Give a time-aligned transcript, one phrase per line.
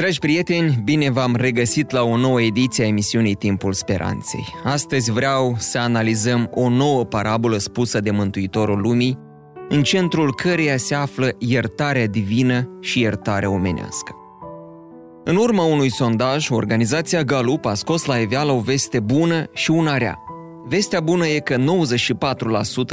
[0.00, 4.46] Dragi prieteni, bine v-am regăsit la o nouă ediție a emisiunii Timpul Speranței.
[4.64, 9.18] Astăzi vreau să analizăm o nouă parabolă spusă de Mântuitorul Lumii,
[9.68, 14.14] în centrul căreia se află iertarea divină și iertarea omenească.
[15.24, 19.96] În urma unui sondaj, organizația Galup a scos la iveală o veste bună și una
[19.96, 20.18] rea.
[20.68, 21.56] Vestea bună e că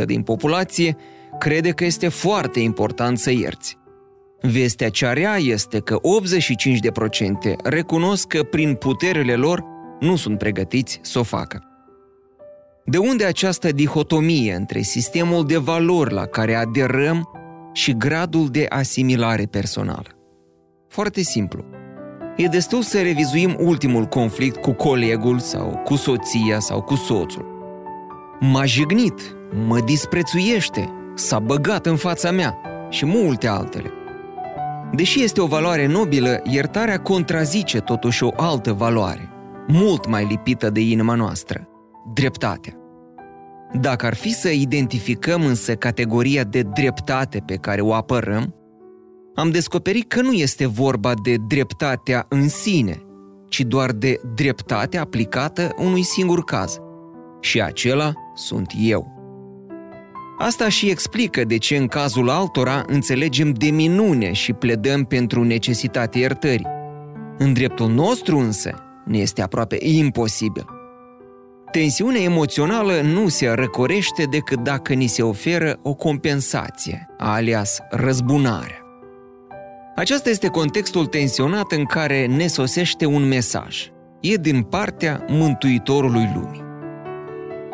[0.02, 0.96] 94% din populație
[1.40, 3.78] crede că este foarte important să ierți.
[4.42, 6.00] Vestea cea rea este că 85%
[7.64, 9.64] recunosc că prin puterile lor
[10.00, 11.62] nu sunt pregătiți să o facă.
[12.86, 17.30] De unde această dihotomie între sistemul de valori la care aderăm
[17.74, 20.08] și gradul de asimilare personală?
[20.88, 21.66] Foarte simplu.
[22.36, 27.46] E destul să revizuim ultimul conflict cu colegul sau cu soția sau cu soțul.
[28.40, 29.36] M-a jignit,
[29.68, 32.58] mă disprețuiește, s-a băgat în fața mea
[32.90, 33.97] și multe altele.
[34.94, 39.30] Deși este o valoare nobilă, iertarea contrazice totuși o altă valoare,
[39.68, 41.68] mult mai lipită de inima noastră,
[42.14, 42.74] dreptatea.
[43.82, 48.56] Dacă ar fi să identificăm însă categoria de dreptate pe care o apărăm,
[49.36, 53.02] am descoperit că nu este vorba de dreptatea în sine,
[53.50, 56.80] ci doar de dreptate aplicată unui singur caz.
[57.40, 59.17] Și acela sunt eu.
[60.40, 66.22] Asta și explică de ce în cazul altora înțelegem de minune și pledăm pentru necesitatea
[66.22, 66.68] iertării.
[67.38, 70.66] În dreptul nostru însă ne este aproape imposibil.
[71.72, 78.82] Tensiunea emoțională nu se răcorește decât dacă ni se oferă o compensație, alias răzbunarea.
[79.96, 83.92] Acesta este contextul tensionat în care ne sosește un mesaj.
[84.22, 86.66] E din partea Mântuitorului Lumii.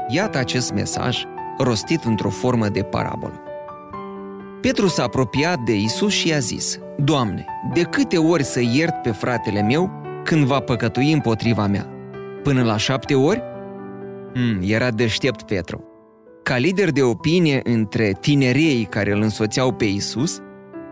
[0.07, 1.23] Iată acest mesaj
[1.57, 3.41] rostit într-o formă de parabolă.
[4.61, 9.11] Petru s-a apropiat de Isus și i-a zis, Doamne, de câte ori să iert pe
[9.11, 9.91] fratele meu
[10.23, 11.89] când va păcătui împotriva mea?
[12.43, 13.41] Până la șapte ori?
[14.33, 15.83] Hmm, era deștept Petru.
[16.43, 20.41] Ca lider de opinie între tinerii care îl însoțeau pe Isus,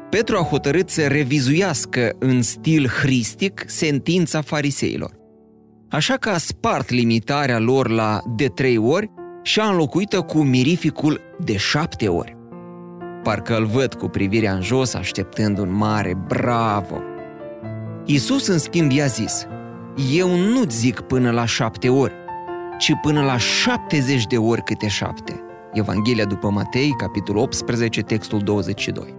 [0.10, 5.12] Petru a hotărât să revizuiască în stil hristic sentința fariseilor.
[5.90, 9.12] Așa că a spart limitarea lor la de trei ori
[9.42, 12.38] și a înlocuită cu mirificul de șapte ori.
[13.24, 17.02] Parcă îl văd cu privirea în jos, așteptând un mare bravo.
[18.06, 19.48] Iisus, în schimb, i-a zis,
[20.14, 22.14] Eu nu zic până la șapte ori,
[22.80, 25.42] ci până la șaptezeci de ori câte șapte.
[25.74, 29.16] Evanghelia după Matei, capitolul 18, textul 22.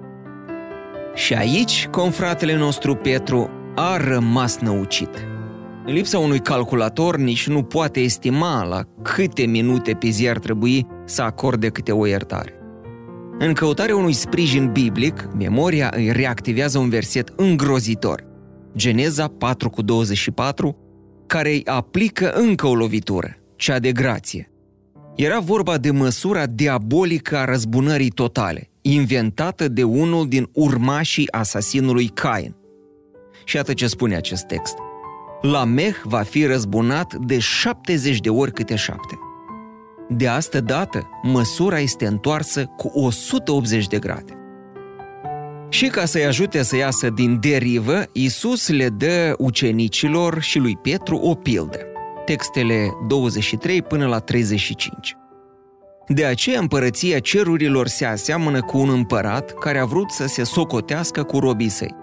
[1.15, 5.27] Și aici, confratele nostru Petru a rămas năucit–
[5.85, 10.87] în lipsa unui calculator, nici nu poate estima la câte minute pe zi ar trebui
[11.05, 12.55] să acorde câte o iertare.
[13.39, 18.25] În căutarea unui sprijin biblic, memoria îi reactivează un verset îngrozitor,
[18.77, 20.77] Geneza 4 cu 24,
[21.27, 24.51] care îi aplică încă o lovitură, cea de grație.
[25.17, 32.55] Era vorba de măsura diabolică a răzbunării totale, inventată de unul din urmașii asasinului Cain.
[33.45, 34.75] Și iată ce spune acest text–
[35.43, 39.19] Lameh va fi răzbunat de 70 de ori câte șapte.
[40.09, 44.37] De asta dată, măsura este întoarsă cu 180 de grade.
[45.69, 51.17] Și ca să-i ajute să iasă din derivă, Iisus le dă ucenicilor și lui Petru
[51.17, 51.79] o pildă.
[52.25, 55.17] Textele 23 până la 35.
[56.09, 61.23] De aceea împărăția cerurilor se aseamănă cu un împărat care a vrut să se socotească
[61.23, 62.02] cu robii săi.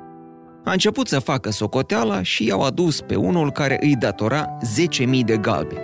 [0.64, 4.58] A început să facă socoteala și i-au adus pe unul care îi datora
[5.02, 5.84] 10.000 de galbe.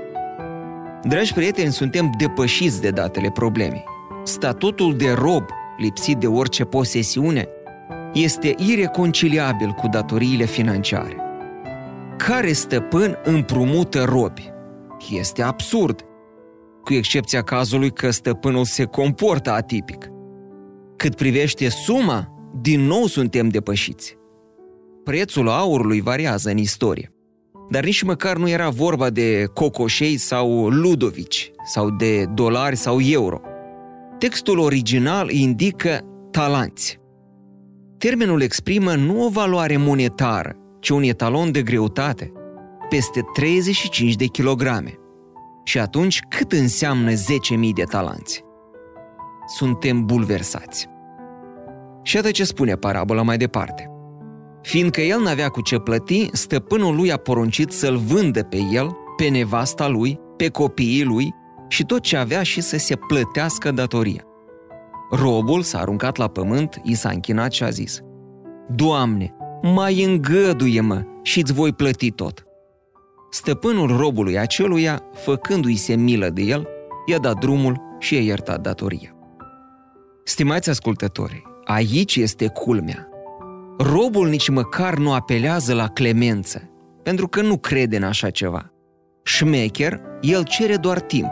[1.03, 3.83] Dragi prieteni, suntem depășiți de datele problemei.
[4.23, 5.43] Statutul de rob,
[5.77, 7.47] lipsit de orice posesiune,
[8.13, 11.15] este ireconciliabil cu datoriile financiare.
[12.17, 14.53] Care stăpân împrumută robi?
[15.11, 16.05] Este absurd,
[16.83, 20.09] cu excepția cazului că stăpânul se comportă atipic.
[20.95, 24.17] Cât privește suma, din nou suntem depășiți.
[25.05, 27.13] Prețul aurului variază în istorie.
[27.69, 33.41] Dar nici măcar nu era vorba de cocoșei sau ludovici, sau de dolari sau euro.
[34.17, 35.99] Textul original indică
[36.31, 36.99] talanți.
[37.97, 42.31] Termenul exprimă nu o valoare monetară, ci un etalon de greutate,
[42.89, 44.93] peste 35 de kilograme.
[45.63, 47.17] Și atunci cât înseamnă 10.000
[47.75, 48.43] de talanți?
[49.55, 50.87] Suntem bulversați.
[52.01, 53.89] Și atât ce spune parabola mai departe.
[54.65, 59.27] Fiindcă el n-avea cu ce plăti, stăpânul lui a poruncit să-l vândă pe el, pe
[59.27, 61.33] nevasta lui, pe copiii lui
[61.67, 64.23] și tot ce avea și să se plătească datoria.
[65.11, 67.99] Robul s-a aruncat la pământ, i s-a închinat și a zis
[68.69, 72.43] Doamne, mai îngăduie-mă și îți voi plăti tot.
[73.29, 76.67] Stăpânul robului aceluia, făcându-i se milă de el,
[77.05, 79.15] i-a dat drumul și i-a iertat datoria.
[80.23, 83.09] Stimați ascultători, aici este culmea.
[83.77, 86.69] Robul nici măcar nu apelează la clemență,
[87.03, 88.71] pentru că nu crede în așa ceva.
[89.23, 91.29] Șmecher, el cere doar timp,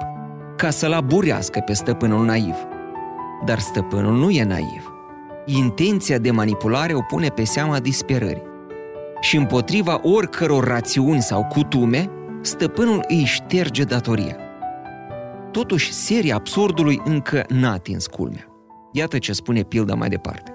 [0.57, 2.55] ca să-l aburească pe stăpânul naiv.
[3.45, 4.93] Dar stăpânul nu e naiv.
[5.45, 8.51] Intenția de manipulare o pune pe seama disperării.
[9.19, 12.09] Și împotriva oricăror rațiuni sau cutume,
[12.41, 14.37] stăpânul îi șterge datoria.
[15.51, 18.47] Totuși, seria absurdului încă n-a atins culmea.
[18.91, 20.52] Iată ce spune pilda mai departe.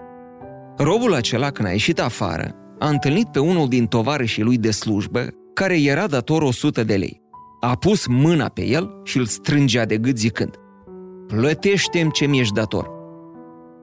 [0.78, 5.26] Robul acela, când a ieșit afară, a întâlnit pe unul din tovarășii lui de slujbă,
[5.54, 7.20] care era dator 100 de lei.
[7.60, 10.54] A pus mâna pe el și îl strângea de gât zicând,
[11.26, 12.90] Plătește-mi ce mi-ești dator.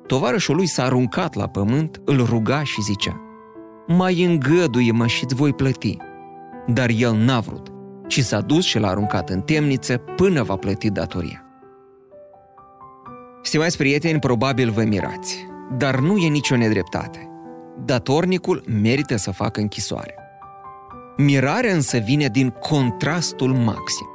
[0.08, 3.22] Tovarășul lui s-a aruncat la pământ, îl ruga și zicea,
[3.88, 5.98] Mai îngăduie-mă și-ți voi plăti.
[6.68, 7.68] Dar el n-a vrut,
[8.08, 11.46] ci s-a dus și l-a aruncat în temniță până va plăti datoria.
[13.42, 15.48] Stimați prieteni, probabil vă mirați,
[15.78, 17.30] dar nu e nicio nedreptate.
[17.86, 20.16] Datornicul merită să facă închisoare.
[21.18, 24.08] Mirarea însă vine din contrastul maxim.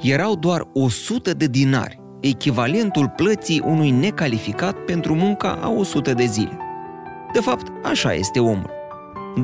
[0.00, 6.58] Erau doar 100 de dinari, echivalentul plății unui necalificat pentru munca a 100 de zile.
[7.32, 8.70] De fapt, așa este omul.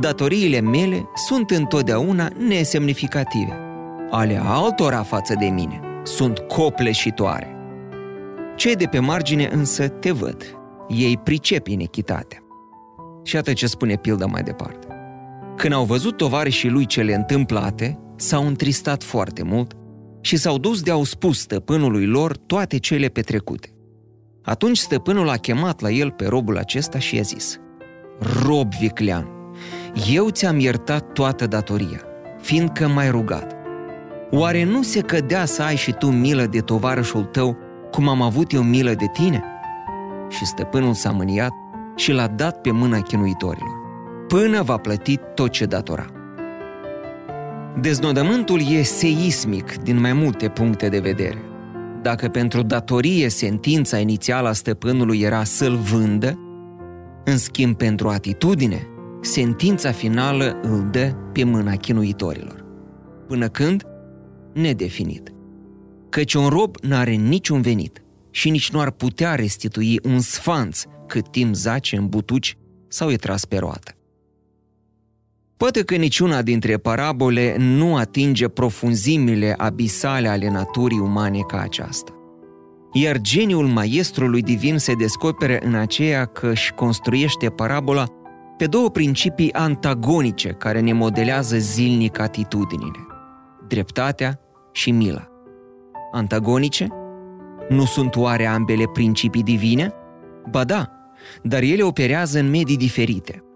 [0.01, 3.59] Datoriile mele sunt întotdeauna nesemnificative.
[4.11, 7.57] Ale altora față de mine sunt copleșitoare.
[8.57, 10.62] Cei de pe margine însă te văd.
[10.89, 12.39] Ei pricep inechitatea.
[13.25, 14.87] Și atât ce spune pilda mai departe.
[15.57, 19.77] Când au văzut tovarășii lui cele întâmplate, s-au întristat foarte mult
[20.21, 23.69] și s-au dus de au spus stăpânului lor toate cele petrecute.
[24.43, 27.61] Atunci stăpânul a chemat la el pe robul acesta și i-a zis,
[28.45, 29.29] Rob viclean,
[30.13, 32.01] eu ți-am iertat toată datoria,
[32.41, 33.57] fiindcă m-ai rugat.
[34.31, 37.57] Oare nu se cădea să ai și tu milă de tovarășul tău,
[37.91, 39.45] cum am avut eu milă de tine?
[40.37, 41.53] Și stăpânul s-a mâniat
[41.97, 43.75] și l-a dat pe mâna chinuitorilor,
[44.29, 46.07] până va plăti tot ce datora.
[47.81, 51.39] Deznodământul e seismic din mai multe puncte de vedere.
[52.03, 56.39] Dacă pentru datorie sentința inițială a stăpânului era să-l vândă,
[57.25, 58.87] în schimb pentru atitudine,
[59.21, 62.65] sentința finală îl dă pe mâna chinuitorilor.
[63.27, 63.87] Până când?
[64.53, 65.33] Nedefinit.
[66.09, 68.03] Căci un rob n-are niciun venit
[68.33, 72.57] și nici nu ar putea restitui un sfanț cât timp zace în butuci
[72.89, 73.97] sau e tras pe roată.
[75.57, 82.13] Poate că niciuna dintre parabole nu atinge profunzimile abisale ale naturii umane ca aceasta.
[82.93, 88.07] Iar geniul maestrului divin se descopere în aceea că își construiește parabola
[88.57, 93.07] pe două principii antagonice care ne modelează zilnic atitudinile,
[93.69, 94.41] dreptatea
[94.73, 95.29] și mila.
[96.13, 97.02] Antagonice?
[97.73, 99.93] Nu sunt oare ambele principii divine?
[100.51, 100.91] Ba da,
[101.43, 103.43] dar ele operează în medii diferite–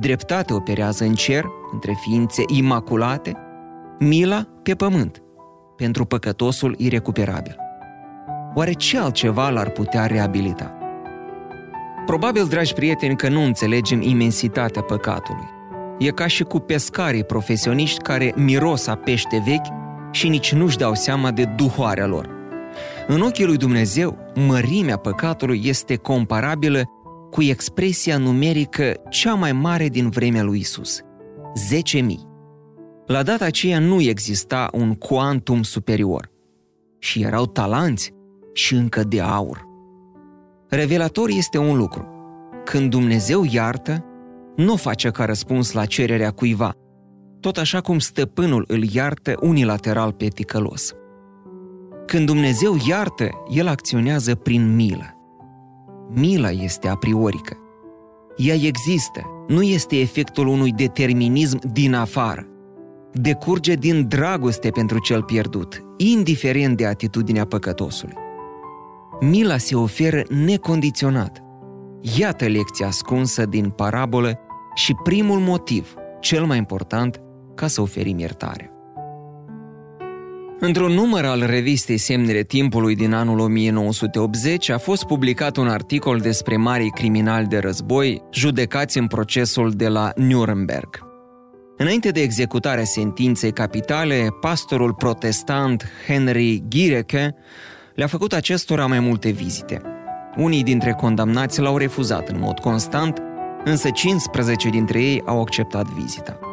[0.00, 3.36] Dreptate operează în cer, între ființe imaculate,
[3.98, 5.22] mila pe pământ,
[5.76, 7.56] pentru păcătosul irecuperabil.
[8.54, 10.78] Oare ce altceva l-ar putea reabilita?
[12.06, 15.46] Probabil, dragi prieteni, că nu înțelegem imensitatea păcatului.
[15.98, 19.66] E ca și cu pescarii profesioniști care miros a pește vechi
[20.10, 22.37] și nici nu-și dau seama de duhoarea lor.
[23.06, 26.82] În ochii lui Dumnezeu, mărimea păcatului este comparabilă
[27.30, 31.00] cu expresia numerică cea mai mare din vremea lui Isus,
[31.94, 32.28] 10.000.
[33.06, 36.30] La data aceea nu exista un quantum superior
[36.98, 38.12] și erau talanți
[38.52, 39.66] și încă de aur.
[40.68, 42.08] Revelator este un lucru.
[42.64, 44.04] Când Dumnezeu iartă,
[44.56, 46.72] nu face ca răspuns la cererea cuiva,
[47.40, 50.92] tot așa cum stăpânul îl iartă unilateral pe ticălos.
[52.08, 55.16] Când Dumnezeu iartă, El acționează prin milă.
[56.14, 57.56] Mila este a priorică.
[58.36, 62.46] Ea există, nu este efectul unui determinism din afară.
[63.12, 68.14] Decurge din dragoste pentru cel pierdut, indiferent de atitudinea păcătosului.
[69.20, 71.42] Mila se oferă necondiționat.
[72.18, 74.38] Iată lecția ascunsă din parabolă
[74.74, 77.20] și primul motiv, cel mai important,
[77.54, 78.72] ca să oferim iertare.
[80.60, 86.56] Într-un număr al revistei Semnele Timpului din anul 1980 a fost publicat un articol despre
[86.56, 91.06] marii criminali de război judecați în procesul de la Nuremberg.
[91.76, 97.34] Înainte de executarea sentinței capitale, pastorul protestant Henry Gireke
[97.94, 99.82] le-a făcut acestora mai multe vizite.
[100.36, 103.22] Unii dintre condamnați l-au refuzat în mod constant,
[103.64, 106.47] însă 15 dintre ei au acceptat vizita.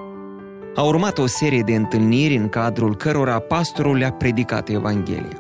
[0.76, 5.40] A urmat o serie de întâlniri în cadrul cărora pastorul le-a predicat Evanghelia.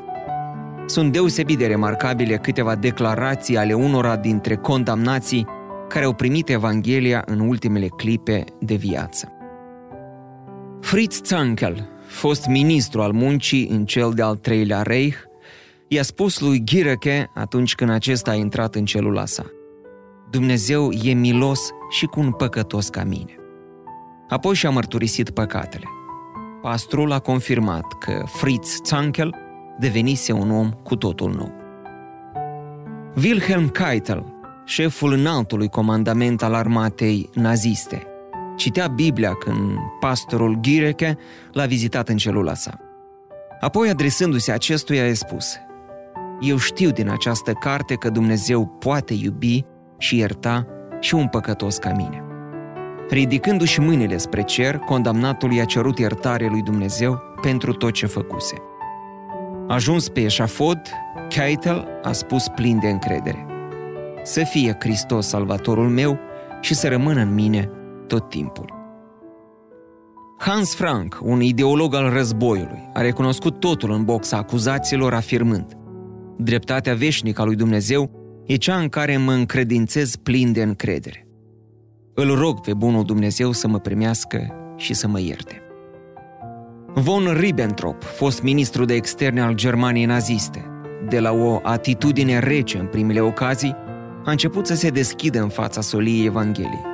[0.85, 5.45] Sunt deosebit de remarcabile câteva declarații ale unora dintre condamnații
[5.87, 9.31] care au primit Evanghelia în ultimele clipe de viață.
[10.81, 15.17] Fritz Zankel, fost ministru al muncii în cel de-al treilea Reich,
[15.87, 19.45] i-a spus lui Ghirăche atunci când acesta a intrat în celula sa.
[20.29, 23.35] Dumnezeu e milos și cu un păcătos ca mine.
[24.29, 25.85] Apoi și-a mărturisit păcatele.
[26.61, 29.35] Pastrul a confirmat că Fritz Zankel
[29.79, 31.51] devenise un om cu totul nou.
[33.23, 34.33] Wilhelm Keitel,
[34.65, 38.03] șeful înaltului comandament al armatei naziste,
[38.55, 41.17] citea Biblia când pastorul Ghireke
[41.51, 42.79] l-a vizitat în celula sa.
[43.59, 45.55] Apoi, adresându-se acestuia, a spus
[46.39, 49.65] Eu știu din această carte că Dumnezeu poate iubi
[49.97, 50.67] și ierta
[50.99, 52.24] și un păcătos ca mine.
[53.09, 58.55] Ridicându-și mâinile spre cer, condamnatul i-a cerut iertare lui Dumnezeu pentru tot ce făcuse.
[59.67, 60.79] Ajuns pe eșafod,
[61.29, 63.45] Keitel a spus plin de încredere.
[64.23, 66.19] Să fie Hristos salvatorul meu
[66.61, 67.69] și să rămână în mine
[68.07, 68.73] tot timpul.
[70.37, 75.77] Hans Frank, un ideolog al războiului, a recunoscut totul în boxa acuzațiilor afirmând
[76.37, 78.11] Dreptatea veșnică a lui Dumnezeu
[78.45, 81.24] e cea în care mă încredințez plin de încredere.
[82.17, 85.61] Îl rog pe bunul Dumnezeu să mă primească și să mă ierte.
[86.93, 90.65] Von Ribbentrop, fost ministru de externe al Germaniei naziste,
[91.09, 93.75] de la o atitudine rece în primele ocazii,
[94.25, 96.85] a început să se deschidă în fața soliei Evangheliei.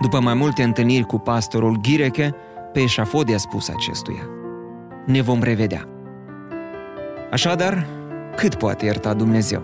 [0.00, 2.34] După mai multe întâlniri cu pastorul Ghireke,
[2.72, 4.28] pe eșafod i-a spus acestuia.
[5.06, 5.88] Ne vom revedea.
[7.30, 7.86] Așadar,
[8.36, 9.62] cât poate ierta Dumnezeu?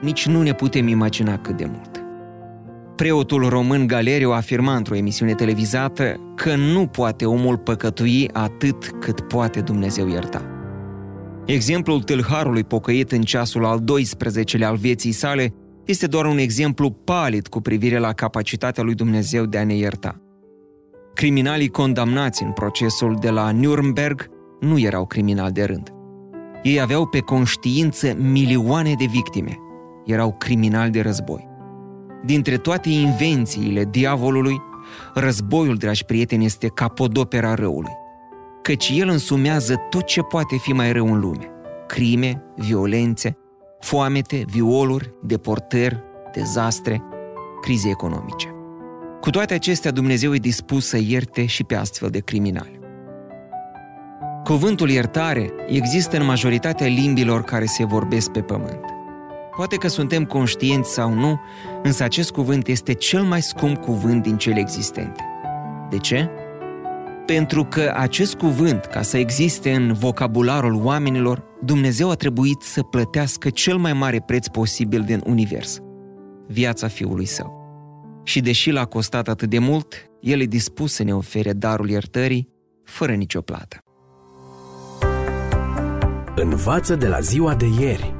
[0.00, 1.89] Nici nu ne putem imagina cât de mult.
[3.00, 9.60] Preotul român Galeriu afirma într-o emisiune televizată că nu poate omul păcătui atât cât poate
[9.60, 10.42] Dumnezeu ierta.
[11.46, 15.54] Exemplul tâlharului pocăit în ceasul al 12-lea al vieții sale
[15.84, 20.20] este doar un exemplu palid cu privire la capacitatea lui Dumnezeu de a ne ierta.
[21.14, 24.28] Criminalii condamnați în procesul de la Nuremberg
[24.60, 25.92] nu erau criminali de rând.
[26.62, 29.58] Ei aveau pe conștiință milioane de victime.
[30.04, 31.49] Erau criminali de război.
[32.24, 34.62] Dintre toate invențiile diavolului,
[35.14, 37.92] războiul, dragi prieteni, este capodopera răului.
[38.62, 41.50] Căci el însumează tot ce poate fi mai rău în lume.
[41.86, 43.36] Crime, violențe,
[43.80, 46.02] foamete, violuri, deportări,
[46.34, 47.02] dezastre,
[47.60, 48.54] crize economice.
[49.20, 52.78] Cu toate acestea, Dumnezeu e dispus să ierte și pe astfel de criminali.
[54.44, 58.84] Cuvântul iertare există în majoritatea limbilor care se vorbesc pe pământ.
[59.60, 61.40] Poate că suntem conștienți sau nu,
[61.82, 65.24] însă acest cuvânt este cel mai scump cuvânt din cele existente.
[65.90, 66.30] De ce?
[67.26, 73.50] Pentru că acest cuvânt, ca să existe în vocabularul oamenilor, Dumnezeu a trebuit să plătească
[73.50, 75.78] cel mai mare preț posibil din univers,
[76.46, 77.52] viața Fiului Său.
[78.24, 82.48] Și deși l-a costat atât de mult, El e dispus să ne ofere darul iertării,
[82.84, 83.78] fără nicio plată.
[86.34, 88.19] Învață de la ziua de ieri.